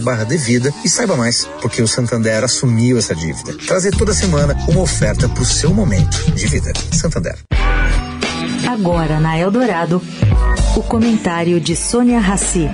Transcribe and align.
barra 0.00 0.24
devida 0.24 0.72
e 0.84 0.88
saiba 0.88 1.16
mais, 1.16 1.44
porque 1.60 1.82
o 1.82 1.88
Santander 1.88 2.42
assumiu 2.42 2.98
essa 2.98 3.14
dívida. 3.14 3.54
Trazer 3.66 3.90
toda 3.96 4.14
semana 4.14 4.56
uma 4.68 4.80
oferta 4.80 5.28
para 5.28 5.42
o 5.42 5.44
seu 5.44 5.72
momento 5.72 6.30
de 6.32 6.46
vida. 6.46 6.72
Santander. 6.92 7.36
Agora 8.68 9.20
na 9.20 9.38
Eldorado, 9.38 10.02
o 10.76 10.82
comentário 10.82 11.60
de 11.60 11.76
Sônia 11.76 12.18
Rassi. 12.18 12.68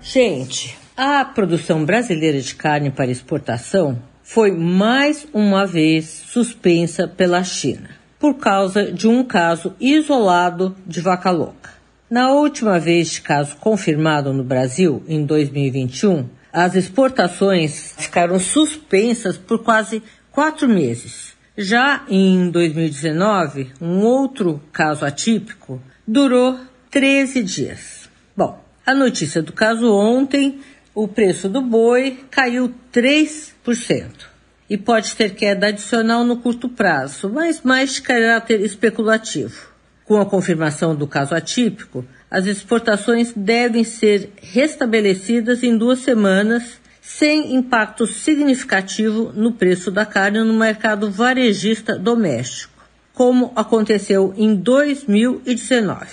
Gente, 0.00 0.78
a 0.96 1.24
produção 1.24 1.84
brasileira 1.84 2.40
de 2.40 2.54
carne 2.54 2.90
para 2.90 3.10
exportação 3.10 4.00
foi 4.22 4.52
mais 4.52 5.26
uma 5.34 5.66
vez 5.66 6.22
suspensa 6.26 7.08
pela 7.08 7.42
China 7.42 8.03
por 8.24 8.38
causa 8.38 8.90
de 8.90 9.06
um 9.06 9.22
caso 9.22 9.76
isolado 9.78 10.74
de 10.86 11.02
vaca 11.02 11.30
louca. 11.30 11.74
Na 12.08 12.30
última 12.30 12.80
vez 12.80 13.10
de 13.10 13.20
caso 13.20 13.54
confirmado 13.56 14.32
no 14.32 14.42
Brasil, 14.42 15.02
em 15.06 15.26
2021, 15.26 16.30
as 16.50 16.74
exportações 16.74 17.94
ficaram 17.98 18.38
suspensas 18.38 19.36
por 19.36 19.62
quase 19.62 20.02
quatro 20.32 20.66
meses. 20.66 21.34
Já 21.54 22.02
em 22.08 22.48
2019, 22.48 23.72
um 23.78 24.00
outro 24.00 24.58
caso 24.72 25.04
atípico 25.04 25.78
durou 26.08 26.58
13 26.90 27.42
dias. 27.42 28.08
Bom, 28.34 28.58
a 28.86 28.94
notícia 28.94 29.42
do 29.42 29.52
caso 29.52 29.92
ontem, 29.92 30.60
o 30.94 31.06
preço 31.06 31.46
do 31.46 31.60
boi 31.60 32.24
caiu 32.30 32.72
3% 32.90 34.32
e 34.68 34.76
pode 34.76 35.14
ter 35.14 35.34
queda 35.34 35.68
adicional 35.68 36.24
no 36.24 36.38
curto 36.38 36.68
prazo, 36.68 37.28
mas 37.28 37.62
mais 37.62 37.94
de 37.94 38.02
caráter 38.02 38.60
especulativo. 38.60 39.68
Com 40.04 40.20
a 40.20 40.26
confirmação 40.26 40.94
do 40.94 41.06
caso 41.06 41.34
atípico, 41.34 42.04
as 42.30 42.46
exportações 42.46 43.32
devem 43.34 43.84
ser 43.84 44.32
restabelecidas 44.36 45.62
em 45.62 45.76
duas 45.76 46.00
semanas, 46.00 46.80
sem 47.00 47.54
impacto 47.54 48.06
significativo 48.06 49.32
no 49.34 49.52
preço 49.52 49.90
da 49.90 50.04
carne 50.04 50.40
no 50.40 50.54
mercado 50.54 51.10
varejista 51.10 51.98
doméstico, 51.98 52.72
como 53.12 53.52
aconteceu 53.54 54.34
em 54.36 54.54
2019. 54.54 56.06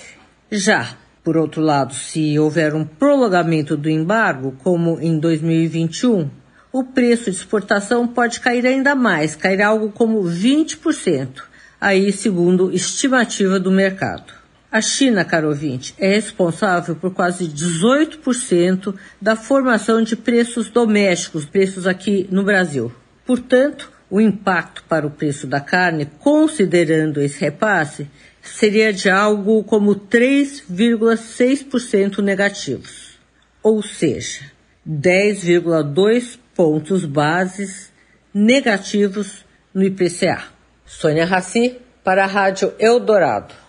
Já, 0.50 0.96
por 1.24 1.36
outro 1.36 1.62
lado, 1.62 1.94
se 1.94 2.38
houver 2.38 2.74
um 2.74 2.84
prolongamento 2.84 3.76
do 3.76 3.88
embargo, 3.88 4.54
como 4.62 5.00
em 5.00 5.18
2021, 5.18 6.28
o 6.72 6.82
preço 6.82 7.30
de 7.30 7.36
exportação 7.36 8.08
pode 8.08 8.40
cair 8.40 8.66
ainda 8.66 8.94
mais, 8.94 9.36
cair 9.36 9.60
algo 9.60 9.90
como 9.90 10.22
20% 10.22 11.42
aí 11.80 12.12
segundo 12.12 12.72
estimativa 12.72 13.60
do 13.60 13.72
mercado. 13.72 14.32
A 14.70 14.80
China, 14.80 15.24
caro 15.24 15.48
ouvinte, 15.48 15.94
é 15.98 16.14
responsável 16.14 16.94
por 16.96 17.12
quase 17.12 17.46
18% 17.46 18.94
da 19.20 19.36
formação 19.36 20.00
de 20.00 20.16
preços 20.16 20.70
domésticos, 20.70 21.44
preços 21.44 21.86
aqui 21.86 22.26
no 22.30 22.42
Brasil. 22.44 22.90
Portanto, 23.26 23.92
o 24.08 24.18
impacto 24.20 24.84
para 24.88 25.06
o 25.06 25.10
preço 25.10 25.46
da 25.46 25.60
carne, 25.60 26.08
considerando 26.20 27.20
esse 27.20 27.38
repasse, 27.40 28.08
seria 28.40 28.90
de 28.92 29.10
algo 29.10 29.64
como 29.64 29.94
3,6% 29.94 32.18
negativos, 32.18 33.18
ou 33.62 33.82
seja, 33.82 34.50
10,2 34.88 36.38
pontos 36.54 37.04
bases 37.04 37.92
negativos 38.32 39.44
no 39.74 39.82
IPCA. 39.82 40.44
Sônia 40.84 41.24
Raci, 41.24 41.78
para 42.04 42.24
a 42.24 42.26
Rádio 42.26 42.74
Eldorado. 42.78 43.61